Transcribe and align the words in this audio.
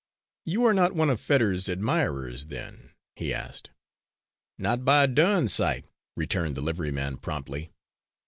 "You 0.45 0.63
are 0.63 0.73
not 0.73 0.95
one 0.95 1.11
of 1.11 1.21
Fetters's 1.21 1.69
admirers 1.69 2.45
then?" 2.47 2.93
he 3.15 3.31
asked. 3.31 3.69
"Not 4.57 4.83
by 4.83 5.03
a 5.03 5.07
durn 5.07 5.47
sight," 5.47 5.85
returned 6.15 6.55
the 6.55 6.61
liveryman 6.63 7.17
promptly. 7.17 7.69